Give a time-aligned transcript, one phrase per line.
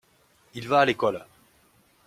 [0.55, 1.23] Il va à l’école.